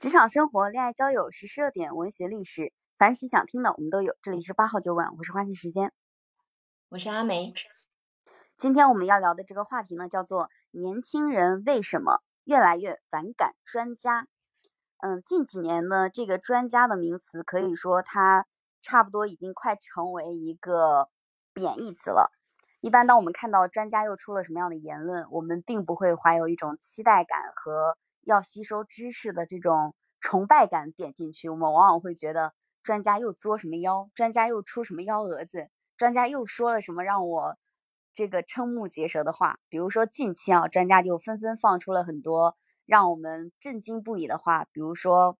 [0.00, 4.16] 职场生活、恋爱交友、时事热点、文学历史，凡是想听的我们都有。
[4.22, 5.92] 这里是八号酒馆，我是花信时间，
[6.88, 7.52] 我是阿梅。
[8.56, 14.26] 今天我们要聊的这个话题呢，叫做年轻人为什么越来越反感专家？
[15.02, 18.46] 嗯，近几年呢，这个专家的名词可以说它
[18.80, 21.10] 差不多已经快成为一个
[21.52, 22.32] 贬义词了。
[22.80, 27.98] 一般当我们看到专家又出了什么样的言论，我们并不会怀有一种期待感和。
[28.22, 37.58] 要吸收知识的这种崇拜感点进去，我们往往会觉得专家又作什么妖，专家又出什么幺蛾子，专家又说了什么让我
[38.14, 39.58] 这个瞠目结舌的话。
[39.68, 45.38] 比如说近期啊，专家就纷纷放出了很多让我们震惊不已的话，比如说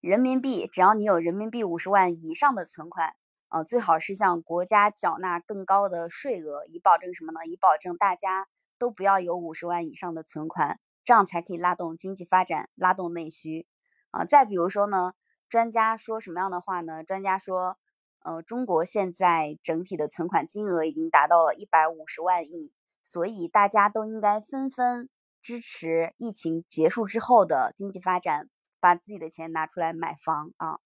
[0.00, 3.14] 人民币，只要你有人民币五十万以上的存款，
[3.48, 7.46] 啊，最好是向国家缴纳更高的税额，以保证什么呢？
[7.46, 10.80] 以保证大家都不要有五十万以上的存款。
[11.04, 13.66] 这样才可以拉动经济发展，拉动内需
[14.10, 14.24] 啊！
[14.24, 15.14] 再比如说呢，
[15.48, 17.02] 专家说什么样的话呢？
[17.02, 17.76] 专家说，
[18.20, 22.72] 呃，中国现在整体的存款金额已经达到了一百五十万亿，
[23.02, 25.08] 所以大家都应该纷纷
[25.42, 30.78] 支持疫情结束之后的经济发展，把自己的钱拿出来买房啊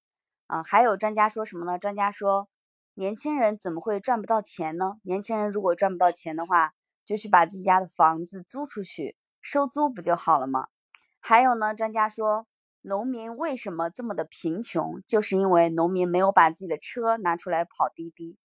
[0.47, 0.62] 啊！
[0.62, 1.78] 还有专家说什么呢？
[1.78, 2.48] 专家说，
[2.95, 4.98] 年轻人怎么会赚不到钱呢？
[5.03, 6.73] 年轻人如果赚不到钱的话，
[7.05, 9.14] 就去把自己家的房子租出去。
[9.48, 10.66] 收租不就好了吗？
[11.20, 12.48] 还有呢，专家说，
[12.83, 18.36] 农民为什么这么的贫穷，就是因为农民没有把自己的车拿出来跑滴滴。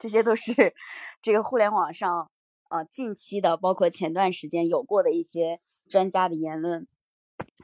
[0.00, 0.74] 这些都是
[1.22, 2.28] 这个互联网上
[2.70, 6.88] 呃近期的，包括前段时间有过的一些专家的言论。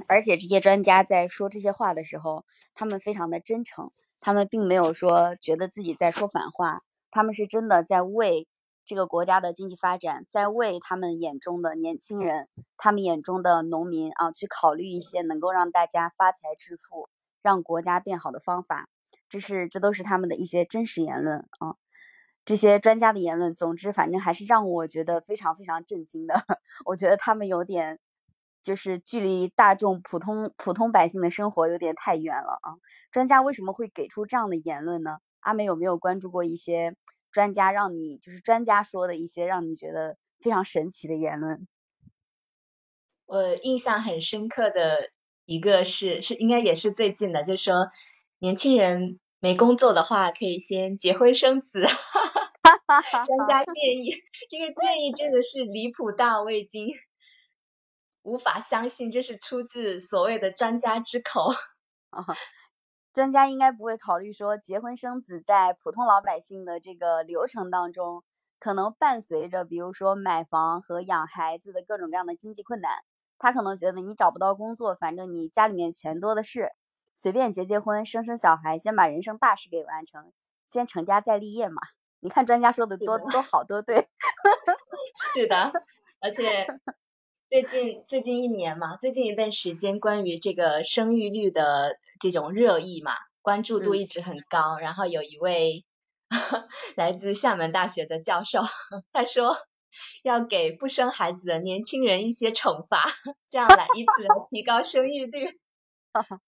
[0.06, 8.46] 而且这些专家在说这些话的时候，他们非常的真诚，他们并没有说觉得自己在说反话，他们是真的在为。
[8.86, 17.08] 这个国家的经济发展，在为他们眼中的年轻人、他们眼中的农民啊，去考虑一些能够让大家发财致富、
[17.42, 18.88] 让国家变好的方法。
[19.28, 21.76] 这是，这都是他们的一些真实言论啊。
[22.44, 26.34] 这些专家的言论，总之，反正还是让我觉得非常非常震惊的。
[26.84, 27.98] 我觉得他们有点，
[28.62, 32.76] 就是距离大众、普通普通百姓的生活有点太远了啊。
[33.10, 35.20] 专家为什么会给出这样的言论呢？
[35.40, 36.94] 阿美有没有关注过一些？
[37.34, 41.66] 专家让你就是专家说的一些让你觉得非常神奇的言论。
[43.26, 45.10] 我印象很深刻的
[45.44, 47.90] 一个是是应该也是最近的，就是说
[48.38, 51.84] 年轻人没工作的话，可以先结婚生子。
[53.26, 54.12] 专家 建议，
[54.48, 56.88] 这个建议真的是离谱到我已经
[58.22, 61.52] 无法相信，这是出自所谓的专家之口。
[63.14, 68.24] 专家应该不会考虑说结婚生子在普通老百姓的这个流程当中，
[68.58, 72.90] 可能伴随着比如说买房和养孩子的各种各样的经济困难。
[73.38, 76.72] 他可能觉得你找不到工作，反正你家里面钱多的是，
[77.14, 80.32] 随便结结婚、生生小孩，先把人生大事给完成，
[80.68, 81.80] 先成家再立业嘛。
[82.18, 84.08] 你看专家说的多多好多对，
[85.34, 85.72] 是的，
[86.18, 86.66] 而且。
[87.46, 93.12] 最近最近一年嘛，最近一段时间，关于这个生育率的这种热议嘛，
[93.42, 94.78] 关注度一直很高。
[94.78, 95.84] 然后有一位
[96.96, 98.62] 来自厦门大学的教授，
[99.12, 99.54] 他说
[100.22, 103.04] 要给不生孩子的年轻人一些惩罚，
[103.46, 105.60] 这样来以此来提高生育率。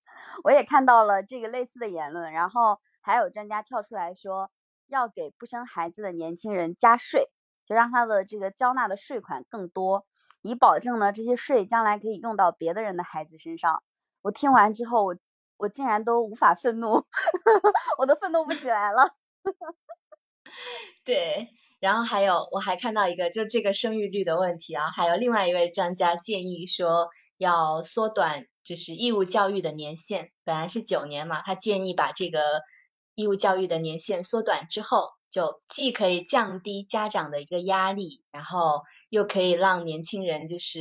[0.44, 4.50] 我也看到了这个类似的言论，然后还有专家跳出来说，
[4.86, 7.28] 要给不生孩子的年轻人加税，
[7.66, 10.06] 就让他的这个交纳的税款更多。
[10.40, 13.82] 以保证呢，这些税将来可以用到别的人的孩子身上。
[14.22, 15.16] 我听完之后，我
[15.56, 17.04] 我竟然都无法愤怒，
[17.98, 19.14] 我都愤怒不起来了。
[21.04, 21.50] 对，
[21.80, 27.08] 然后还有，我还看到一个，就这个生育率的问题啊，还有另外一位专家建议说，
[27.38, 32.40] 要缩短就是义务教育的年限，本来是九年嘛，他建议把这个
[33.14, 35.10] 义务教育的年限缩短之后。
[35.28, 38.80] 就既可以降低家长的一个压力，然后
[39.10, 40.80] 又可以让年轻人就是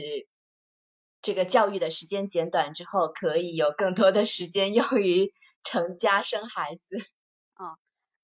[1.26, 5.32] 这个教育的时间减短之后，可以有更多的时间用于
[5.66, 6.98] 成家生孩子。
[7.56, 7.78] 啊，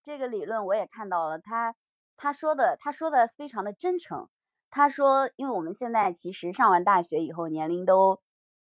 [0.03, 1.73] 这个理论我也看到了，他
[2.15, 4.29] 他说的他说的非常的真诚。
[4.69, 8.21] 他说，因为我们现在其实上完大学以后年龄都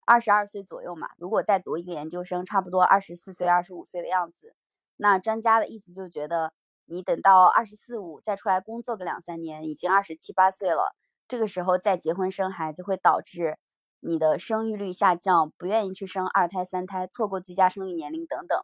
[0.06, 4.54] 二十二岁左右嘛，如果再读一个研究生，差不多二十四岁、二十五岁的样子。
[4.98, 6.52] 那专家的意思就觉得。
[6.88, 10.96] 你等到二十四五再出来工作个两三年，已经二十七八岁了。
[11.28, 13.58] 这个时候再结婚生孩子，会导致
[14.06, 18.62] 你的生育率下降，不愿意去生二胎、三胎，错过最佳生育年龄等等。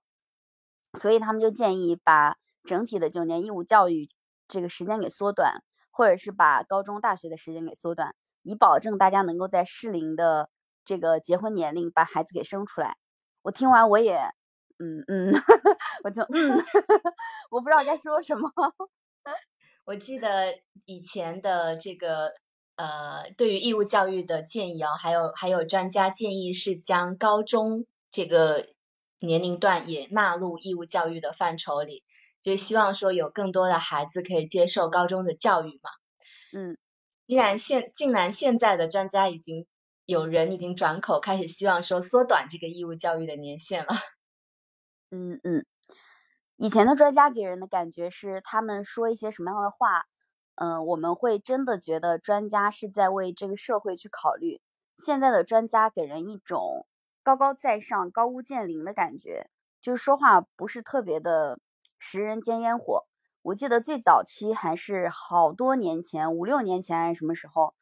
[0.94, 4.08] 所以他们就建议把整体的九年义务教育
[4.48, 10.50] 这个时间给缩短，或者是把高中、大学的时间给缩短，以保证大家能够在适龄的
[10.86, 12.98] 这个结婚年龄把孩子给生出来。
[13.44, 14.18] 我听完我也，
[14.78, 15.34] 嗯嗯，
[16.04, 16.60] 我就嗯，
[17.50, 18.52] 我不知道该说什么。
[19.86, 20.54] 我记得
[20.86, 22.32] 以前的这个
[22.82, 28.70] 呃，对于义务教育的建议啊，还有还有专家建议是将高中这个
[29.20, 32.04] 年龄段也纳入义务教育的范畴里，
[32.42, 35.92] 就希望说有更多的孩子可以接受高中的教育嘛。
[36.54, 36.76] 嗯，
[37.28, 39.68] 既然现竟然现在的专家已经
[40.08, 43.90] 有人已经转口开始希望说缩短这个义务教育的年限了。
[45.12, 45.68] 嗯嗯。
[46.58, 50.06] 以前的专家给人的感觉是，他们说一些什么样的话，
[50.56, 54.62] 嗯，我们会真的觉得专家是在为这个社会去考虑。
[54.98, 56.86] 现在的专家给人一种
[57.24, 59.50] 高高在上、高屋建瓴的感觉，
[59.82, 61.60] 就是说话不是特别的
[61.98, 63.06] 食人间烟火。
[63.44, 67.74] 我记得最早期还是好多年前，五六年前还是什么时候，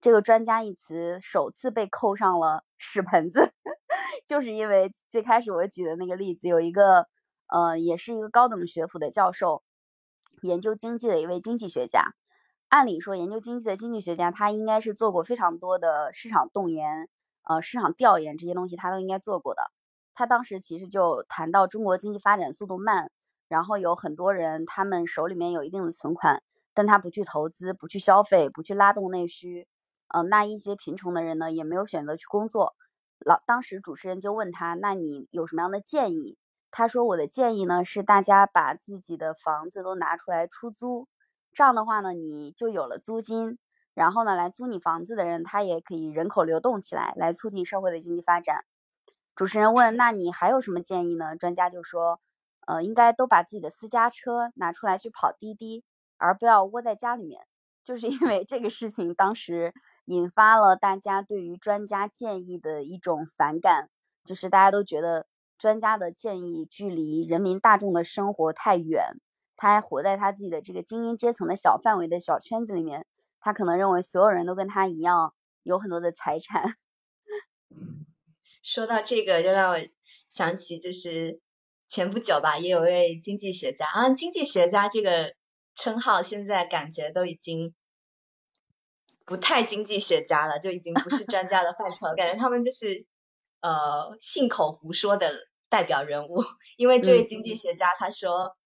[0.00, 3.52] 这个“专家”一词首次被扣上了屎盆子，
[4.26, 7.06] 就是因为最开始我举的那个例子，有一个。
[7.48, 9.62] 呃，也是一个高等学府的教授，
[10.42, 12.14] 研究经济的一位经济学家。
[12.68, 17.08] 按理说，研究经济的经济学家，他应该是做过非常多的市场动员、
[17.44, 19.70] 呃市场调研这些东西，他都应该做过的。
[20.14, 23.10] 他当时其实就谈到中国经济发展速度慢，
[23.48, 26.42] 然后有很多人他们手里面有一定的存款，
[26.74, 29.68] 但他不去投资、不去消费、不去拉动内需。
[30.08, 32.74] 呃，那一些贫穷的人呢，也没有选择去工作。
[33.18, 36.36] 老当时主持人就问他：“那你有什么样的建议？”
[36.70, 41.08] 他说：“我的建议呢是，大家把自己的房子都拿出来出租，
[41.52, 43.58] 这样的话呢，你就有了租金，
[43.94, 48.64] 然后呢，来租你房子的人他也可以人口流动起来，来促进社会的经济发展。”
[49.34, 52.20] 主持人问：“那你还有什么建议呢？”专家就说
[52.66, 55.82] ：“呃，应该都把自己的私家车拿出来去跑滴滴，
[56.18, 57.46] 而不要窝在家里面。”
[57.84, 59.72] 就是因为这个事情，当时
[60.06, 63.88] 引发了大家对于专家建议的一种反感，
[64.24, 65.26] 就是大家都觉得。
[65.58, 69.14] 专家的建议距离人民大众的生活太远，
[69.56, 73.06] 他还活在他自己的这个精英阶层的小范围的小圈子里面，
[73.40, 76.76] 他可能认为所有人都跟他一样有很多的财产。
[78.62, 79.78] 说到这个，就让我
[80.28, 81.40] 想起，就是
[81.88, 85.34] 前不久吧，也有位经济学家啊，经济学家这个
[85.74, 87.74] 称号现在感觉都已经
[89.24, 93.06] 不太经济学家了，就已经不是专家的范畴，感觉他们就是。
[93.60, 95.34] 呃，信口胡说的
[95.68, 96.44] 代表人物，
[96.76, 98.56] 因为这位经济学家他说，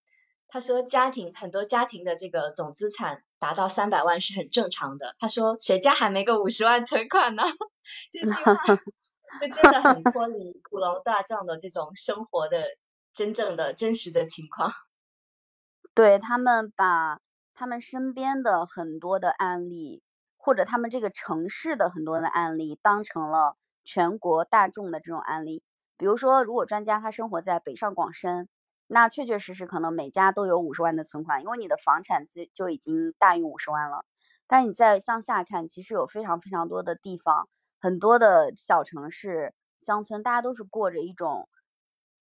[0.48, 5.14] 他说家庭很多家庭的这个总资产达到三百万是很正常的。
[5.19, 7.44] 他说谁家还没个五十万存款呢？
[8.12, 8.54] 这句话
[9.40, 12.64] 就真的很脱离普罗大众的这种生活的
[13.14, 14.72] 真正的真实的情况。
[15.94, 17.20] 对他们把
[17.54, 20.02] 他们身边的很多的案例，
[20.36, 23.56] 或者他们这个城市的很多的案例当成了。
[23.85, 25.62] 全国大众的这种案例，
[25.97, 28.49] 比如说，如果专家他生活在北上广深，
[28.87, 34.05] 那确确实实可能每家都有五十万的存款，因为你的房产资就已经大于五十万了。
[34.47, 37.49] 但是你再向下看，其实有非常非常多的地方，
[37.81, 41.49] 很多的小城市、乡村，大家都是过着一种，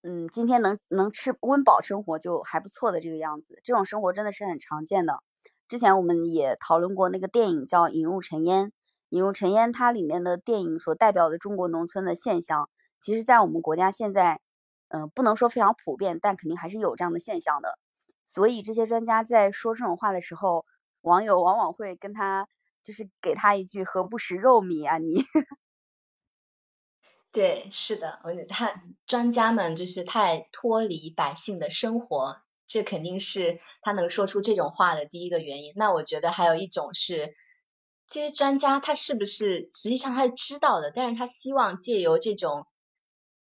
[0.04, 3.60] 嗯，今天能能吃温饱生活就还不错的这个样子。
[3.64, 5.20] 这种生活真的是很常见的。
[5.68, 8.68] 之前我们也讨论过那个电影叫《引入尘烟》。
[9.10, 12.70] 引入陈烟，它里面的电影所代表的中国农村的现象，
[13.00, 14.40] 其实，在我们国家现在，
[14.90, 17.80] 嗯，不能说非常普遍，但肯定还是有这样的现象的。
[18.25, 20.66] 所以，这些专家在说这种话的时候，
[21.01, 22.48] 网友往往会跟他，
[22.84, 25.24] 就是给他一句“何不食肉糜啊你”。
[27.32, 35.74] 对，是的，我觉得他专家们就是太脱离百姓的生活，这肯定是他能说出这种话的第一个原因。
[35.75, 37.34] 那我觉得还有一种是。
[38.10, 42.66] 这些专家他是不是实际上他是知道的，但是他希望借由这种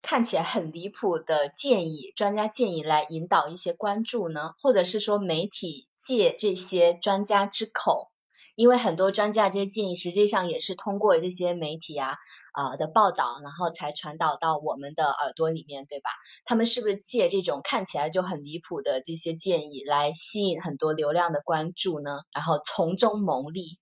[0.02, 4.54] 看起来很离谱的建议，专家建议来引导一些关注呢？
[4.60, 8.10] 或者是说媒体借这些专家之口，
[8.56, 12.16] 因为很多专家这些建议实际上也是通过这些媒体啊
[12.52, 16.10] 啊的报道，然后才传导到我们的耳朵里面，对吧？
[16.44, 22.22] 他们是不是借这种看起来就很离谱的这些建议来吸引很多流量的关注呢？
[22.32, 23.78] 然后从中牟利？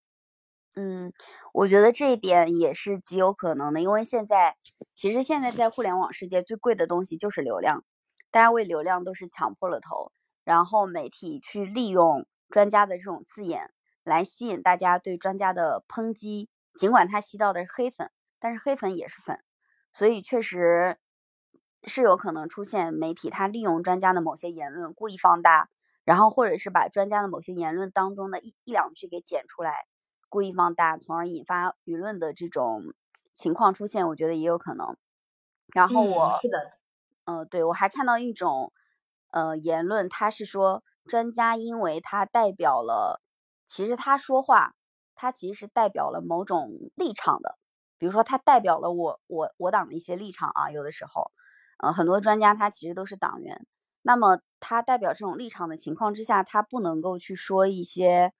[0.79, 1.11] 嗯，
[1.55, 4.57] 我觉得这一点也是极有可能的，因为现在
[4.95, 7.83] 其实现在在互联网世界最贵的东西就是流量，
[8.31, 10.13] 大家为流量都是抢破了头，
[10.45, 13.71] 然后媒体去利用专家的这种字眼
[14.05, 19.41] 来吸引大家对专家的抨击，尽管他吸到的是黑粉，但是黑粉也是粉，
[19.95, 20.99] 所以确实
[21.85, 25.71] 是有可能出现媒体他利用专家的某些言论故意放大，
[26.05, 29.87] 然后或者是把专家的某些言论当中的一一两句给剪出来。
[30.29, 32.95] 故意放大，从而引发舆论的这种
[33.35, 34.97] 情况出现，我觉得也有可能。
[35.75, 36.79] 然后我是的，
[37.25, 38.73] 呃，对我还看到一种
[39.33, 43.21] 呃言论，他是说专家因为他代表了，
[43.67, 44.75] 其实他说话，
[45.15, 47.59] 他其实是代表了某种立场的，
[47.99, 51.33] 比如说他代表了我我我党的一些立场啊，有的时候，
[51.79, 53.67] 呃，很多专家他其实都是党员，
[54.03, 58.33] 那么他代表这种立场的情况之下，他不能够去说一些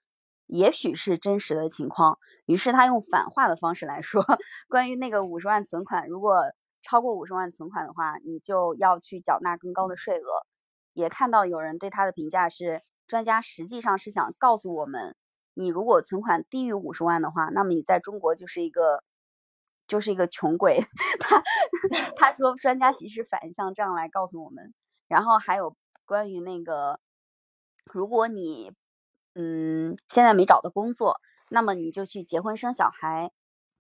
[0.47, 4.23] 也许是真实的情况，于是他用反话的方式来说，
[4.69, 6.53] 关于那个五十万存款，如果。
[6.83, 10.47] 超过五十万存款的话，你就要去缴纳更高的税额。
[10.93, 15.17] 也看到有人对他的评价是，专家实际上是想告诉我们，
[15.55, 19.03] 你如果存款低于五十万的话，那么你在中国就是一个
[19.89, 20.79] 就是一个穷鬼。
[21.19, 21.43] 他
[22.17, 24.73] 他说，专家其实反向这样来告诉我们。
[25.09, 27.01] 然后还有关于那个，
[27.93, 28.71] 如果你
[29.37, 33.31] 嗯现在没找到工作，那么你就去结婚生小孩，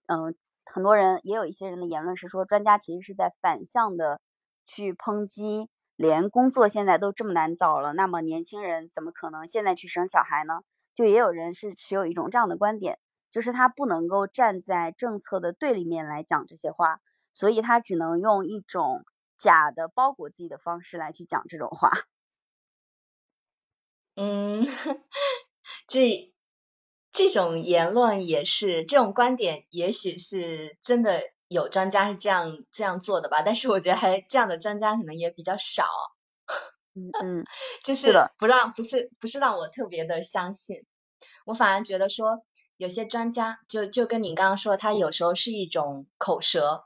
[0.07, 0.35] 嗯。
[0.69, 4.21] 很多人也有一些人的言论是说，专家其实是在反向的
[4.67, 10.63] 去抨击，连工作现在都这么难找了，那么年轻人怎么可能现在去生小孩呢？
[10.93, 12.99] 就也有人是持有一种这样的观点，
[13.31, 16.99] 就是他不能够站在政策的对立面来讲这些话，
[17.33, 19.05] 所以他只能用一种
[19.39, 21.93] 假的包裹自己的方式来去讲这种话。
[24.17, 24.63] 嗯，
[25.87, 26.33] 这。
[27.13, 35.87] 这种言论也是，这种观点也许是真的有专家是这样这样做的吧，但是我觉得还这样的专家可能也比较少。
[36.93, 37.45] 嗯嗯，
[37.83, 40.85] 就是不让不是不是让我特别的相信，
[41.47, 42.45] 我反而觉得说
[42.77, 46.85] 有些专家就就跟你刚刚说，他有时候是一种口舌，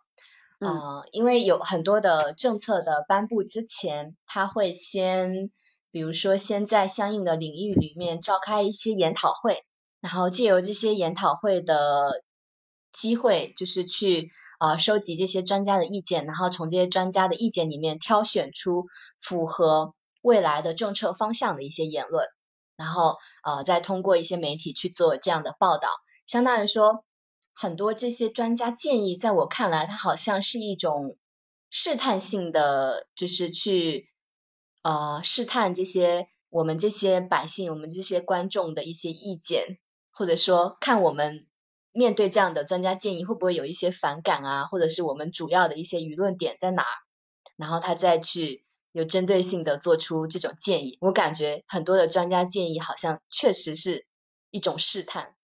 [0.61, 5.51] 嗯，因为有很多的政策的颁布之前，他会先
[5.91, 9.65] 比如说先在相应的领域里面召开一些研讨会。
[10.03, 12.23] 然后借由这些研讨会的
[12.91, 18.87] 机会，就是去呃收集这些专家的意见，然后从这些专家的意见里面挑选出
[19.19, 22.27] 符合未来的政策方向的一些言论，
[22.77, 25.91] 然后呃再通过一些媒体去做这样的报道。
[26.25, 27.05] 相当于说，
[27.53, 31.19] 很多这些专家建议，在我看来，它好像是一种
[31.69, 34.10] 试探性的，就是去
[34.83, 39.79] 呃试探这些我们这些百姓、我们这些观众的一些意见。
[40.13, 41.47] 或者说，看我们
[41.93, 46.85] 面对这样的专家建议会不会有一些反感啊，或者是我们主要的一些舆论点在哪，
[47.57, 50.99] 然后他再去有针对性的做出这种建议。
[51.01, 54.05] 我感觉很多的专家建议好像确实是
[54.51, 55.35] 一种试探。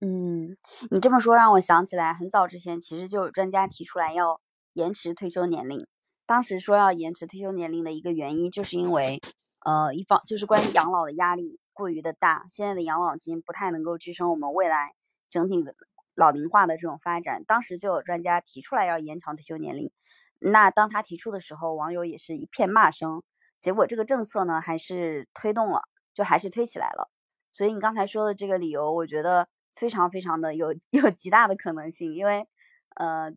[0.00, 0.56] 嗯，
[0.90, 4.40] 你这么说让我想起来，很早之前其实就有专家提出来要
[4.72, 5.86] 延迟退休年龄。
[6.26, 9.20] 当时说要延迟退休年龄的一个原因，就是因为
[9.64, 11.58] 呃，一方就是关于养老的压力。
[11.72, 14.94] 过于的大，现在的养老金不太能够支撑我们未来
[15.28, 15.74] 整体的
[16.14, 17.44] 老龄化的这种发展。
[17.44, 19.92] 当时就有专家提出来要延长退休年龄，
[20.38, 23.22] 那当他提出的时候，网友也是一片骂声。
[23.60, 25.82] 结果这个政策呢，还是推动了，
[26.14, 27.10] 就还是推起来了。
[27.52, 32.46] 所以你刚才说的这个理由，我觉得非常非常的有 有极大的可能性，因为
[32.94, 33.30] 呃，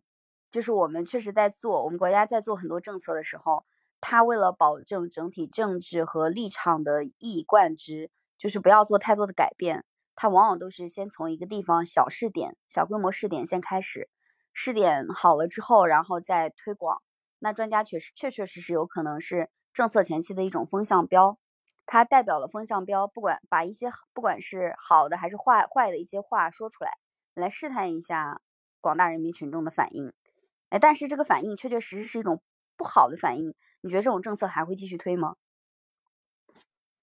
[0.50, 3.64] 就是我们确实在做，我们国家在做很多政策的时候，
[4.00, 8.10] 他为了保证整体政治和立场的一以贯之。
[8.40, 9.84] 就是不要做太多的改变，
[10.16, 14.08] 它往往都是先从一个地方小试点、小规模试点先开始，
[14.54, 17.02] 试点好了之后，然后再推广。
[17.40, 21.38] 那专家确实确确实实有可能是政策前期的一种风向标，
[21.84, 26.92] 它代表了风向标，不管把一些不管是好的还是坏坏的一些话说出来，
[27.34, 28.40] 来试探一下
[28.80, 30.14] 广大人民群众的反应。
[30.70, 32.42] 哎，但是这个反应确确实实是一种
[32.76, 35.36] 不好的反应，你觉得这种政策还会继续推吗？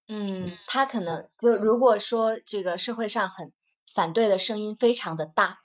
[0.07, 3.51] 嗯，他可能就如果说这个社会上很
[3.93, 5.59] 反对的声音非常的大，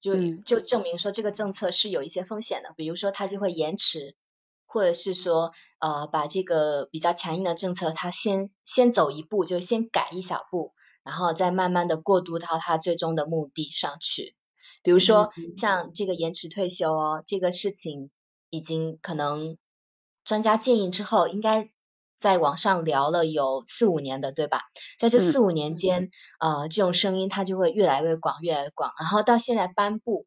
[0.00, 4.16] 就就证明说这个政策是有一些风险的，比如说他就会延迟，
[4.66, 14.34] 或者是说呃把这个比较强硬的政策，它先先走一步，就先改一小步，然后再慢慢的过渡到它最终的目的上去。
[14.84, 18.10] 比如说像这个延迟退休哦，这个事情
[18.50, 19.58] 已经可能
[20.24, 21.68] 专家建议之后应该。
[22.16, 24.62] 在网上聊了有四五年的，对吧？
[25.00, 28.92] 在这四五年间，呃，这种声音它就会越来越广，越来越广。
[29.00, 30.24] 然后到现在颁布，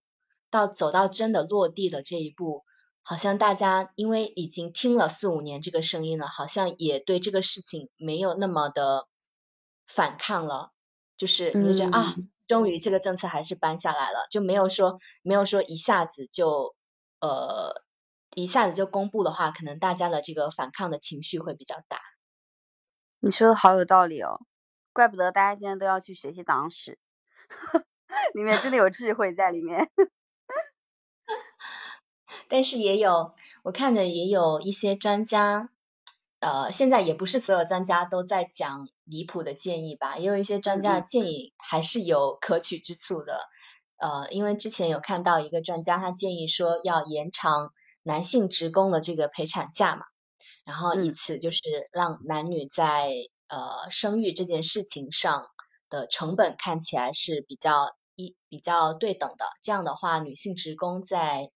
[0.52, 2.66] 到走到真的落地的这一步，
[3.02, 9.08] 好像大家因为已经听了四五年这个声音了，好像也对这个事情没有那么的
[9.88, 10.72] 反抗了。
[11.18, 12.16] 就是你就觉得啊，
[12.48, 16.76] 终于这个政策还是颁下来了，就没有说没有说一下子就
[17.20, 17.84] 呃。
[18.36, 22.00] 一下子就公布的话，可能大家的这个反抗的情绪会比较大。
[23.20, 24.42] 你说的好有道理哦，
[24.94, 27.00] 怪不得大家现在都要去学习党史，
[28.36, 29.90] 里面真的有智慧在里面。
[32.48, 33.32] 但是也有
[33.64, 35.72] 我看着也有一些专家，
[36.40, 43.42] 呃，现在也不是所有专家都在讲离谱的建议吧，也有一些专家的建议还是有可取之处的。
[43.98, 47.72] 呃，因为之前有看到一个专家，他建议说要延长
[48.04, 50.04] 男性职工的这个陪产假嘛，
[50.64, 51.60] 然后以此就是
[51.92, 53.12] 让男女在
[53.48, 55.48] 呃生育这件事情上
[55.90, 61.50] 的成本看起来是比较一比较对等的，这样的话女性职工在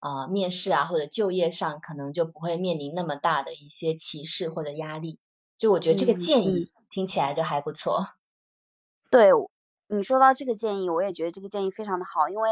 [0.00, 5.18] 啊面试啊或者就业上可能就不会面临那么大的一些歧视或者压力。
[5.56, 8.06] 就我觉得这个建议听起来就还不错。
[9.10, 9.30] 对。
[9.92, 12.48] 你说到这个建议，我也觉得这个建议非常的好，因为，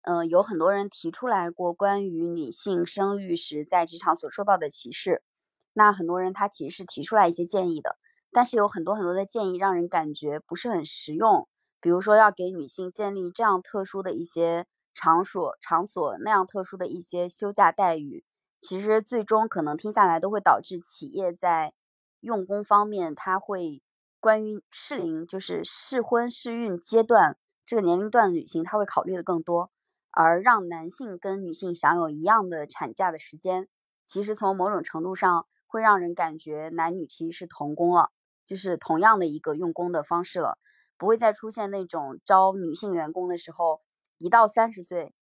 [0.00, 5.22] 嗯，有很多人提出来过关于女性生育时在职场所受到的歧视，
[5.74, 7.98] 那很多人他其实是提出来一些建议的，
[8.32, 11.46] 但是有很多很多的建议让人感觉不是很实用，
[11.82, 14.64] 比如说要给女性建立这样特殊的一些
[15.00, 18.24] 场所场所那样特殊的一些休假待遇，
[18.60, 21.72] 其实最终可能听下来都会导致企业在
[22.20, 23.82] 用工方面他会。
[24.22, 29.70] 关于适龄，就是适婚适孕阶段这个年龄段的女性，她会考虑的更多，
[30.10, 33.66] 而让男性跟女性享有一样的产假的时间，
[34.04, 38.10] 其实从某种程度上会让人感觉男女其实是同工了，
[38.46, 40.58] 就是同样的一个用工的方式了，
[40.98, 43.80] 不会再出现那种招女性员工的时候，
[44.20, 45.12] 一到三十岁，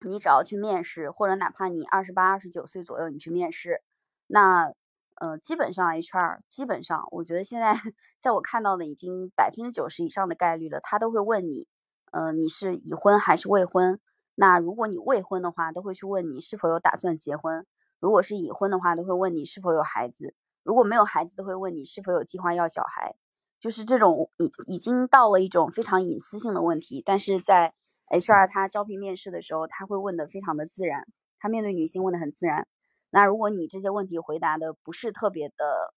[0.00, 3.82] 你只要去面试，或者哪怕你二十八、二十九岁左右你去面试，
[4.28, 4.72] 那。
[5.20, 7.74] 呃，基本上 HR 基本上，我觉得现在
[8.20, 11.66] 在我看到的已经百分之九十以上的概率了，他都会问你，
[12.12, 13.98] 呃，你是已婚还是未婚？
[14.36, 17.64] 那如果你未婚的话，都会去问你是否有打算结婚；
[17.98, 20.28] 如果是已婚的话，都会问你是否有孩子；
[20.62, 23.16] 如果没有孩子，都会问你是否有计划要小孩。
[23.58, 27.74] 就是这种已已经到了一种非常隐私性的问题，但是在
[28.10, 31.06] HR 他招聘面试的时候，他会问的非常的自然，
[31.38, 32.66] 他面对女性问的很自然。
[33.10, 35.94] 那如果你这些问题回答的不是特别的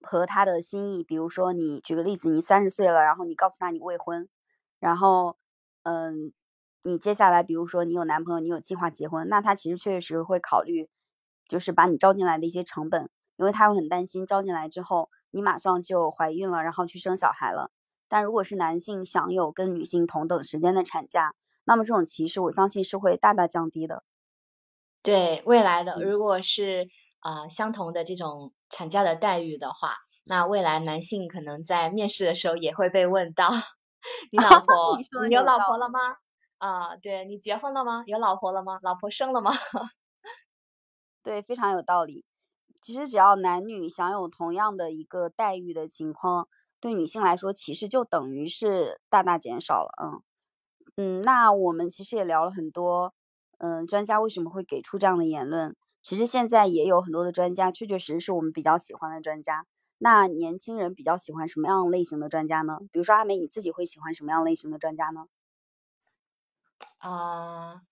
[0.00, 4.28] 合他的心意，比如说你举个例子，你三十岁了，然后你告诉他你未婚，
[4.80, 5.36] 然后
[5.82, 6.32] 嗯，
[6.82, 10.88] 你接下来比如说你有男朋友，你有计划结婚，那他其实确实会考虑，
[11.48, 17.70] 就是把你招进来的一些成本，因为他会很担心招进来之后你马上就怀孕了，然后去生小孩了。
[18.12, 24.04] 但如果是男性享有跟女性同等时间的产假，那么这种歧视我相信是会大大降低的。
[25.02, 26.90] 对未来的，如果是
[27.22, 33.48] 呃相同的这种产假的待遇的话，那未来男性可能在面试的时候也会被问到，
[34.30, 35.98] 你老婆，你有老婆了吗？
[36.58, 38.04] 啊，对你结婚了吗？
[38.06, 38.78] 有老婆了吗？
[38.82, 39.52] 老婆生了吗？
[41.24, 42.26] 对，非常有道理。
[42.82, 46.46] 其实只要男女享有同样的一个待遇的情况，
[46.82, 49.92] 对女性来说其实就等于是大大减少了。
[50.02, 50.22] 嗯
[50.96, 53.14] 嗯，那我们其实也聊了很多。
[53.58, 55.76] 嗯，专家为什么会给出这样的言论？
[56.02, 59.64] 其实现在也有很多的专家，确确实实是我们比较喜欢的专家。
[59.98, 62.80] 那年轻人比较喜欢什么样类型的专家呢？
[62.90, 65.26] 比如说阿梅，你自己会喜欢什么样类型的专家呢？
[66.98, 67.82] 啊，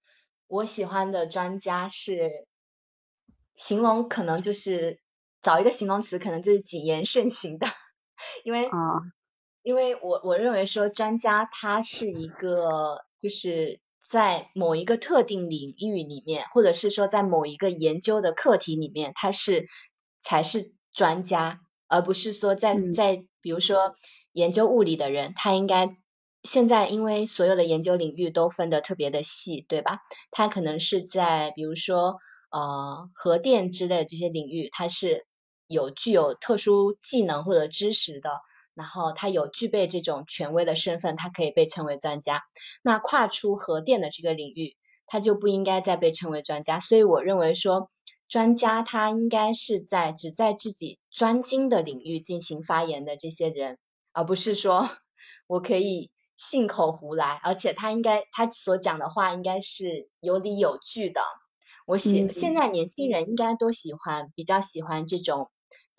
[0.49, 2.49] 我喜欢的专家是，
[3.55, 4.99] 形容可能就是
[5.41, 7.69] 找一个形容词，可能就是谨言慎行的，
[8.45, 9.01] 因为啊，
[9.63, 13.81] 因为我我认为说专家他是一个就是。
[14.11, 19.69] 在某一个特定领域里面，或者是说在某一个研究的课题里面，他是
[20.21, 23.95] 才是专家，而不是说在在比如说
[24.33, 25.89] 研究物理的人，他应该
[26.43, 30.01] 现在因为所有的研究领域都分得特别的细，对吧？
[30.33, 32.19] 他可能是在比如说
[32.51, 35.25] 呃核电之类这些领域，他是
[35.71, 38.31] 有具有特殊技能或者知识的。
[38.75, 42.43] 然后他有具备这种权威的身份，他可以被称为专家。
[42.83, 46.81] 那跨出核电的这个领域，他就不应该再被称为专家。
[46.81, 47.91] 所以我认为说，
[48.29, 53.77] 专家他应该是在只在自己专精的领域进行发言的这些人，
[54.13, 54.89] 而不是说
[55.47, 57.41] 我可以信口胡来。
[57.43, 61.21] 而且他应该他所讲的话应该是有理有据的。
[61.87, 65.51] 我喜现在年轻人应该都喜欢比较喜欢这种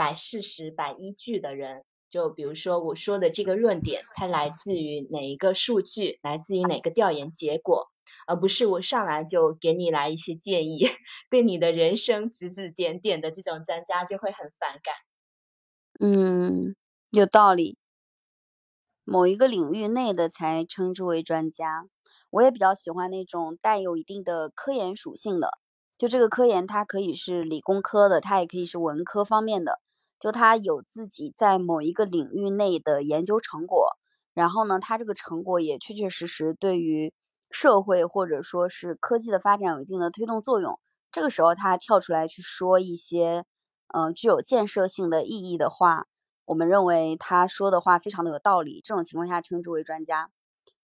[0.02, 1.84] 摆事实、摆依据的人。
[2.10, 7.92] 就比如说我说的这个论点，它来自于哪一个数据，来自于哪个调研结果，
[8.26, 10.88] 而不是我上来就给你来一些建议，
[11.30, 14.96] 对你的人生指指点点的这种专家就会很反感。
[16.00, 16.76] 嗯，
[17.12, 17.78] 有道理。
[19.04, 21.86] 某一个领域内的才称之为专家。
[22.32, 25.60] 我也比较喜欢那种带有一定的科研属性的，
[25.98, 29.80] 就这个科研它可以是理工科的，它也可以是文科方面的。
[30.22, 33.98] 就他有自己在某一个领域内的研究成果，
[34.34, 37.12] 然后呢，他这个成果也确确实实对于
[37.50, 40.80] 社会或者说是科技的发展有一定的推动作用。
[41.12, 43.44] 这个时候他跳出来去说一些，
[43.94, 46.06] 嗯，具有建设性的意义的话，
[46.46, 48.80] 我们认为他说的话非常的有道理。
[48.84, 50.30] 这种情况下称之为专家。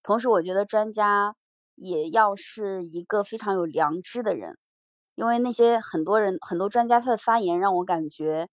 [0.04, 1.36] 同时，我觉得专家
[1.76, 4.58] 也要是一个非常有良知的人，
[5.16, 8.50] 因为那些很多人很多专家他的发言让我感觉，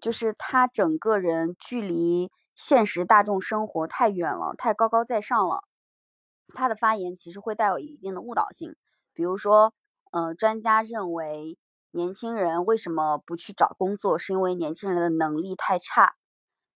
[0.00, 5.64] 就是他整个人距离现实大众生活太远了，太高高在上了。
[6.54, 8.74] 他的发言其实会带有一定的误导性，
[9.14, 9.72] 比如说。
[10.10, 11.58] 呃，专家认为
[11.90, 16.14] 年轻人为什么不去找工作，是因为年轻人的能力太差。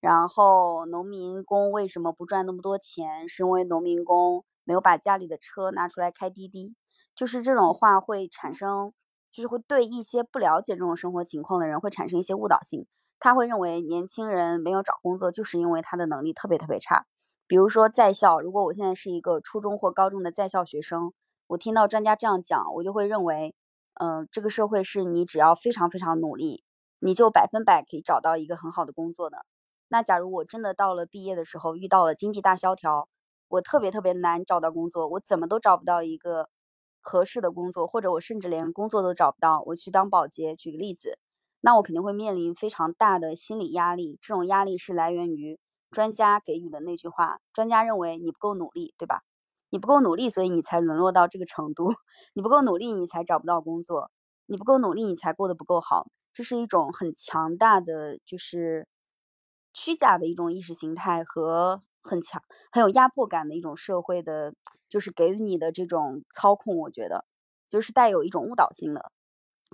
[0.03, 6.75] 然后农民工为什么不赚那么多钱，是因为农民工没有把家里的车拿出来开滴滴。
[7.15, 8.93] 就是这种话会产生，
[9.31, 12.87] 就是会对一些不了解这种生活情况的人会产生一些误导性。
[13.25, 17.07] 他会认为年轻人没有找工作，就是因为他的能力特别特别差。
[17.47, 21.13] 比如说在校，如果我现在是一个初中或高中的在校学生。
[21.49, 23.55] 我听到专家这样讲，我就会认为，
[24.01, 26.65] 嗯，这个社会是你只要非常非常努力，
[26.99, 29.45] 你就百分百可以找到一个很好的工作的。
[29.89, 33.07] 那假如我真的到了毕业的时候遇到了经济大萧条，
[33.49, 36.49] 我特别特别难找到工作，我怎么都找不到一个
[37.03, 41.19] 合适的工作，或者我甚至连工作都找不到，我去当保洁，举个例子，
[41.63, 44.19] 那我肯定会面临非常大的心理压力。
[44.21, 45.59] 这种压力是来源于
[45.91, 49.23] 专家给予的那句话，专家认为你不够努力，对吧？
[49.71, 51.95] 你不够努力，所以你才沦落到这个程度。
[52.35, 54.11] 你不够努力，你才找不到工作。
[54.47, 56.09] 你不够努力，你才过得不够好。
[56.35, 58.89] 这是一种很强大的，就是
[59.73, 64.53] 虚假的一种意识形态和很强、很有压迫感的一种社会的，
[64.89, 66.77] 就是给予你的这种操控。
[66.79, 67.25] 我觉得
[67.71, 69.11] 就是带有一种误导性的。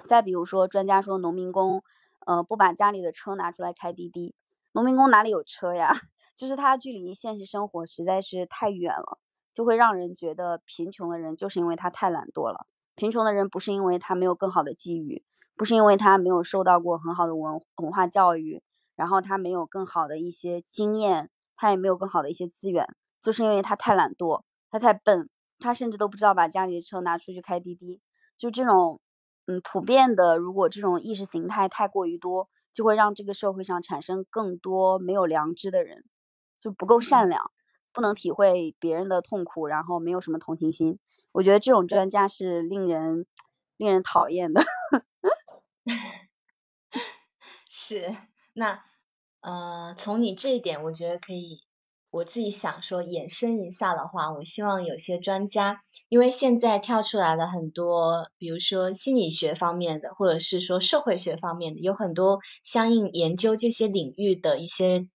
[0.06, 1.82] 再比如说，专家说农民工，
[2.26, 4.34] 呃，不把家里的车拿出来开滴滴。
[4.72, 5.92] 农民工哪里有车呀？
[6.36, 9.18] 就是他距离现实生活实在是太远了。
[9.54, 12.66] 就会让人觉得贫穷的人就是因为他太懒惰了。
[12.94, 15.24] 贫穷的人不是因为他没有更好的机遇，
[15.56, 18.62] 不是因为他没有受到过很好的文文化教育，
[18.94, 22.86] 然后他没有更好的一些经验，他也没有更好的一些资源，
[23.20, 28.00] 就是因为他太懒惰，他太笨，他甚至都不知道把家里的车拿出去开滴滴。
[28.36, 29.00] 就这种，
[29.48, 36.04] 嗯，普遍的，如果这种意识形态太过于多，就会让这个社会上产生更多没有良知的人，
[36.60, 37.50] 就不够善良。
[37.90, 41.00] 不能体会别人的痛苦，然后没有什么同情心，
[41.32, 43.26] 我觉得这种专家是令人
[43.76, 44.62] 令人讨厌的。
[47.66, 48.14] 是，
[48.52, 48.84] 那
[49.40, 51.62] 呃，从你这一点，我觉得可以，
[52.10, 65.08] 我自己想说延伸一下的话，我希望有些专家，因为现在跳出来了很多，比如说心理学方面的，或者是说社会学方面的，有很多相应研究这些领域的一些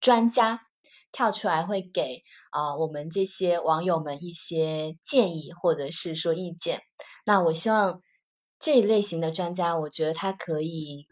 [0.00, 0.66] 专家。
[1.14, 6.80] 跳出来会给啊我们这些网友们一些建议或者是说意见。
[7.26, 8.00] 那我希望
[8.58, 11.06] 这一类型的专家，我觉得他可以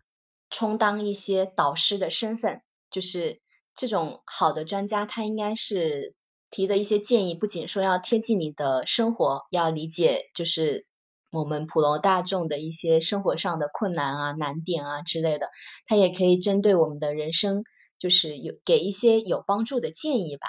[0.48, 2.62] 充当一些导师的身份。
[2.90, 3.42] 就是
[3.80, 6.14] 这种好的专家，他应该是
[6.50, 10.86] 提的一些建议，不仅说要贴近你的生活，要理解就是
[11.30, 15.48] 我们普罗大众的一些生活上的困难啊、难点啊之类的，
[15.86, 17.64] 他也可以针对我们的人生。
[17.98, 20.48] 就是有给一些有帮助的建议吧，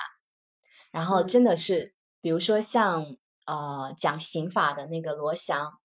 [0.94, 5.78] 然后真的是，比如说像呃讲刑法的那个罗翔，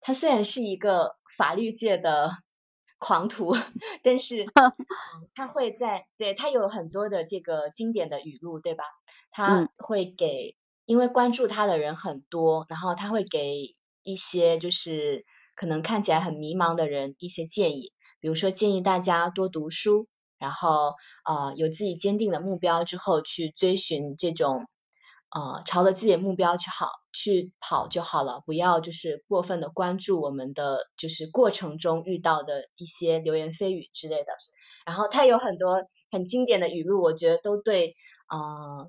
[0.00, 2.30] 他虽然是一个法律界的
[2.98, 3.52] 狂徒，
[4.02, 4.46] 但是
[5.34, 8.84] 他会在对他有很多的这个经典的语录，对吧？
[9.30, 20.08] 他会给因为关注他的人很多，然后他会给一些就是可能看起来很迷茫的人一些建议，比如说建议大家多读书。
[20.38, 20.92] 然后
[21.24, 24.66] 呃有自己坚定的目标之后去追寻这种
[25.30, 34.32] 呃朝着自己的目标去好去跑就好了，不要就是过分的关注我们的就是过程中遇到的一些流言蜚语之类的。
[34.84, 37.94] 然后他有很多很经典的语录，我觉得都对
[38.28, 38.88] 呃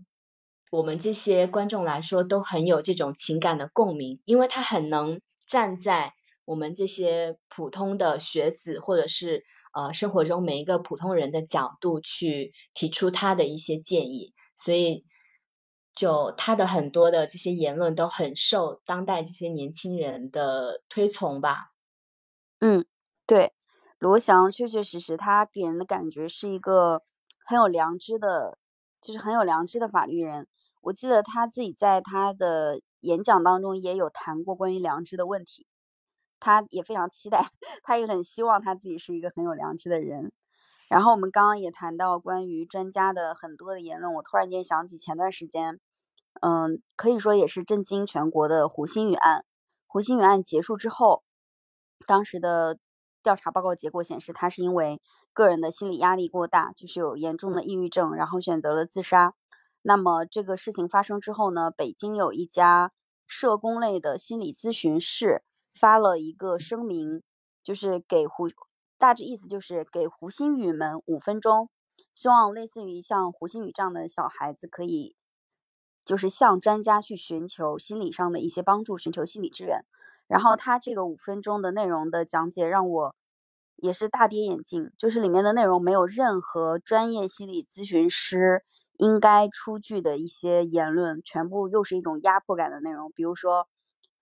[0.72, 6.14] 我们这些观众来说都很有这种情感的共鸣，因为他很能站在
[6.46, 9.44] 我们这些普通的学子或者是。
[9.74, 15.06] 呃，生活中每一个普通人的角度去提出他的一些建议，所以
[15.98, 21.72] 就他的很多的这些言论都很受当代这些年轻人的推崇吧。
[22.60, 22.86] 嗯，
[23.26, 23.52] 对，
[23.98, 27.02] 罗翔确确实实，他给人的感觉是一个
[27.44, 28.60] 很有良知的，
[29.02, 30.48] 就是很有良知的法律人。
[30.82, 35.66] 我记得他自己在他的演讲当中也有谈过关于良知的问题。
[36.40, 37.50] 他也非常期待，
[37.82, 40.32] 他也很希望他自己是一个很有良知的人。
[40.88, 45.80] 然后我们刚刚也谈到关于专家的很多的言论，我突然间想起前段时间，
[46.42, 49.46] 嗯，可以说也是震惊全国的胡鑫宇案。
[49.86, 51.24] 胡鑫宇案结束之后，
[52.06, 52.78] 当时的
[53.24, 55.02] 调查报告结果显示，他是因为
[55.34, 59.34] 个人的心理压力过大，就是有严重的抑郁症，然后选择了自杀。
[59.82, 62.92] 那么这个事情发生之后呢，北京有一家
[63.26, 67.22] 社工类的心理咨询室发了一个声明，
[67.64, 68.48] 就是给胡，
[68.98, 71.70] 大致意思就是给胡鑫宇们五分钟，
[72.14, 75.17] 希望类似于像胡鑫宇这样的小孩子可以。
[76.08, 79.82] 就是向专家去寻求心理上的一些帮助，寻求心理支援。
[80.28, 83.16] 然后他这个五分钟的内容的讲解让我
[83.76, 88.64] 也是大跌眼镜，就是里面的内容没有任何专业心理咨询师
[88.98, 93.12] 应该出具的一些言论，全部又是一种压迫感的内容。
[93.12, 93.68] 比如说，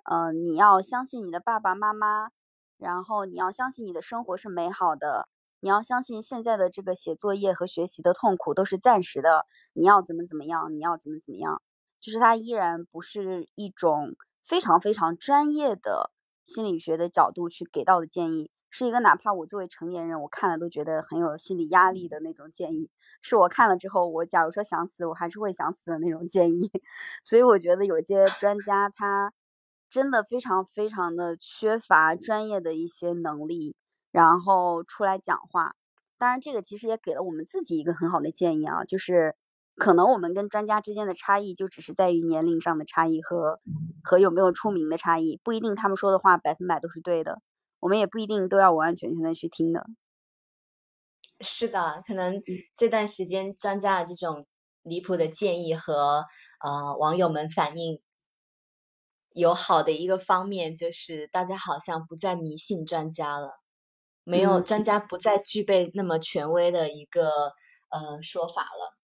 [0.04, 2.30] 呃，你要相信你的爸爸妈妈，
[2.78, 11.62] 然后你要相信你的生活是美好的，你要相信现在的这个写作业和学习的痛苦都是暂时的，你要怎么怎么样，你要怎么怎么样。
[12.05, 16.11] 就是它依然不是一种非常非常专业的
[16.45, 22.91] 心理学的角度去给到的建议，是一个哪怕我作为成年人，我看了都觉得很有心理压力的那种建议，
[23.23, 26.69] 是我看了之后，我假如说想死，我还是会想死的那种建议。
[27.23, 29.33] 所以我觉得有些专家他
[29.89, 33.75] 真的非常非常的缺乏专业的一些能力，
[34.11, 35.73] 然后出来讲话。
[36.19, 39.35] 当然，这个其实也给了我们自己一个很好的建议啊，就是。
[39.75, 43.59] 可能我们跟专家之间的差异就只是在于年龄上的差异和
[44.03, 47.41] 和有没有出名的差异，不一定他们说的话百分百都是对的，
[47.79, 49.85] 我们也不一定都要完完全全的去听的。
[51.41, 52.41] 是的，可能
[52.77, 54.47] 这段时间专家的这种
[54.81, 56.23] 离谱的建议和
[56.63, 58.01] 呃网友们反映
[59.33, 63.59] 有好的一个方面，就是大家好像不再迷信专家了，
[64.23, 67.29] 没有专家不再具备那么权威的一个
[67.89, 68.94] 呃说法了。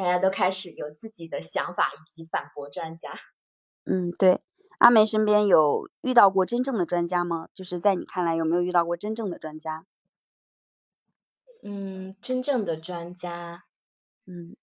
[0.00, 3.12] 大家都开始有自己的想法以及反驳专家。
[3.84, 4.40] 嗯，对，
[4.78, 7.48] 阿梅身边有遇到过真正的专家吗？
[7.52, 9.84] 就是在你看来有没有遇到过真正的专家？
[11.62, 13.64] 嗯，真正的专家，
[14.24, 14.56] 嗯，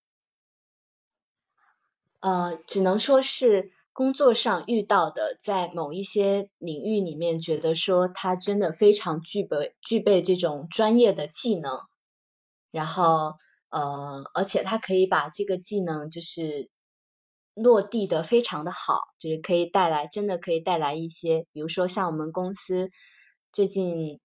[2.20, 11.80] 呃，只能说是工作上遇到的，在某一些领域里面，觉得说他真的非常具备具备这种专业的技能，
[12.72, 13.36] 然后。
[13.70, 16.70] 呃，而且他可以把这个技能就是
[17.54, 22.90] 落地的非常的好，就是可以带来真的可以带来一些，比如说像我们公司
[23.52, 24.22] 最近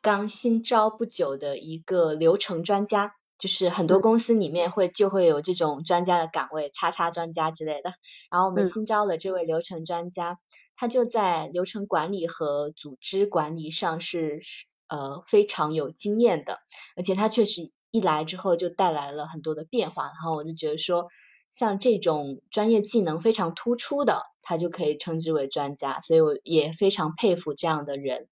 [0.00, 7.94] 刚新招不久的一个流程专家，就是很多公司里面会就会有这种专家的岗位，叉叉专家之类的。
[8.30, 10.38] 然后我们新招的这位流程专家，
[10.76, 14.40] 他就在流程管理和组织管理上是
[14.86, 16.58] 呃非常有经验的，
[16.94, 17.72] 而且他确实。
[17.90, 21.08] 一来之后就带来了很多的变化，然后我就觉得说，
[21.50, 28.28] 像这种专业技能非常突出的，他就可以称之为专家，所以我也非常佩服这样的人。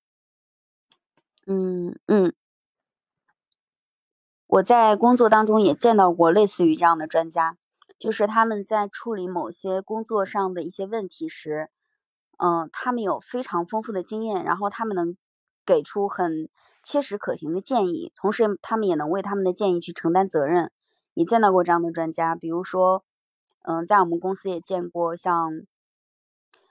[1.47, 2.35] 嗯嗯，
[4.47, 7.57] 我在工作当中也见到过类似于这样的专家，
[7.99, 11.71] 就是他们在处理某些工作上的一些问题时，
[12.37, 15.17] 嗯，他们有非常丰富的经验，然后他们能
[15.65, 16.51] 给出很。
[16.87, 20.71] 切实可行的建议，同时他们也能为他们的建议去承担责任。
[21.15, 23.03] 也见到过这样的专家，比如说，
[23.63, 25.51] 嗯，在我们公司也见过像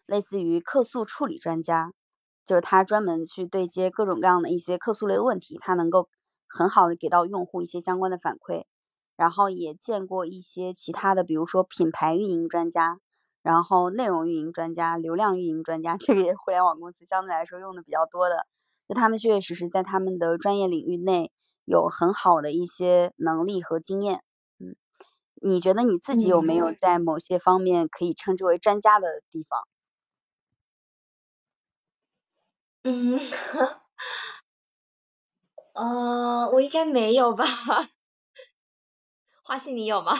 [0.06, 1.92] 类似于客诉处理专家，
[2.46, 6.08] 就是他专门去对接各种各样的一些客诉类的问题，他能够
[6.48, 8.64] 很好的给到用户一些相关的反馈。
[9.18, 13.00] 然后也见过一些其他的，比如说品牌运营专家，
[13.44, 18.48] 然后内容运营专家、流量运营专家，这个也是互联网公司相对来说用的比较多的。
[18.88, 21.32] 就他们确确实实在他们的专业领域内
[21.66, 24.24] 有很好的一些能力和经验，
[24.60, 24.76] 嗯，
[25.42, 29.66] 你觉得你自己有没有在某些方面可以称之为专家的地方？
[32.86, 33.20] 嗯，
[35.74, 37.44] 呃，我应该没有吧？
[39.44, 40.14] 花信你有吗？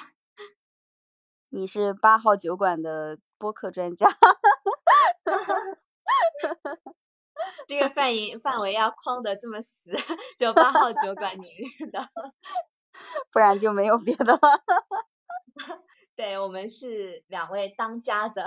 [1.50, 4.08] 你是八号酒馆的播客专家。
[7.68, 9.92] 这个范 围范围要框的这么死，
[10.38, 12.00] 就八号酒馆领域的，
[13.32, 14.40] 不然就没有别的了。
[16.16, 18.46] 对我们是两位当家的，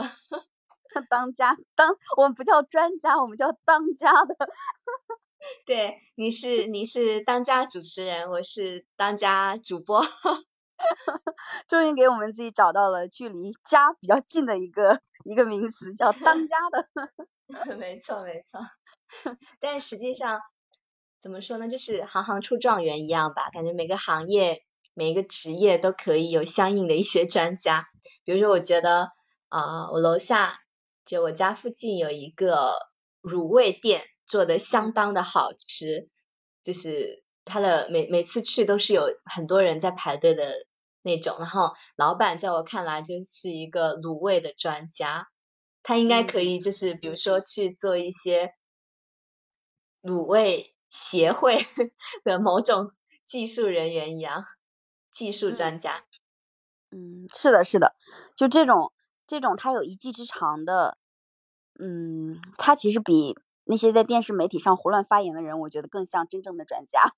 [1.10, 4.36] 当家当我们不叫专家，我们叫当家的。
[5.66, 10.02] 对，你是你是当家主持人，我是当家主播。
[11.68, 17.76] 终于给我们自己找到了距离家比较近的一个一个名词，叫当 家的。
[17.76, 18.60] 没 错没错。
[19.60, 20.40] 但实际上，
[21.20, 21.68] 怎么说呢？
[21.68, 23.48] 就是行行出状元一样吧。
[23.50, 24.62] 感觉每个行业、
[24.94, 27.86] 每一个职业都可以有相应的一些专家。
[28.24, 29.10] 比如说，我觉得，
[29.48, 30.60] 啊，我楼下
[31.06, 32.72] 就我家附近有一个
[33.22, 36.10] 卤味店，做的相当的好吃，
[36.62, 40.52] 就是他的每每次去都是有很多人在排队的
[41.02, 45.28] 那种，然后老板在我看来就是一个卤味的专家，
[45.82, 48.52] 他应该可以就是比如说去做一些
[50.02, 51.58] 卤味协会
[52.24, 52.90] 的某种
[53.24, 54.44] 技术人员一样，
[55.12, 56.04] 技术专家。
[56.90, 57.94] 嗯，是的，是的，
[58.34, 58.92] 就这种
[59.26, 60.98] 这种他有一技之长的，
[61.78, 67.14] 嗯，他其实比那些在电视媒体上胡乱发言的人，我觉得更像真正的专家。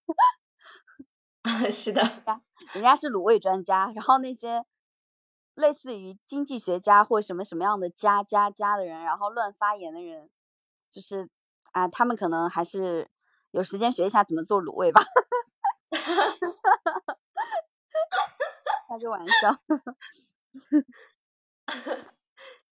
[1.73, 2.03] 是的，
[2.73, 4.65] 人家是卤味专家，然后那些
[5.55, 10.29] 类似于经济学家或什么什么样的家家家的人，然后乱发言的人，
[10.91, 11.29] 就是
[11.73, 13.09] 啊，他们可能还是
[13.51, 15.03] 有时间学一下怎么做卤味吧。
[18.89, 19.57] 开个玩笑，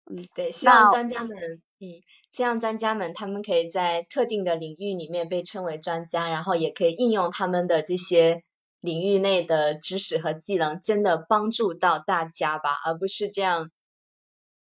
[0.06, 8.42] 嗯， 对，希望专家们，嗯，希望专家们他们可以在特定的领域里面被称为专家，然后也可以应用他们的这些
[8.80, 13.70] 领域内的知识和技能，真的帮助到大家吧，而不是这样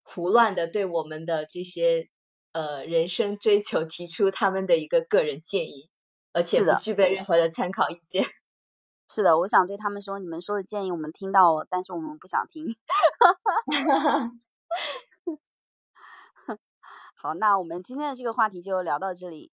[0.03, 2.09] 胡乱的对我们的这些
[2.51, 5.89] 呃人生追求提出他们的一个个人建议，
[6.33, 8.23] 而且不具备任何的参考意见。
[9.13, 12.75] 是的，我想对他们说，你们说的建议我们听到了，但是我们不想听。
[17.15, 19.51] 好，那我们今天的这个话题就聊到这里。